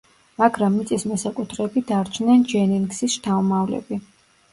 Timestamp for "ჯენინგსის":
2.53-3.13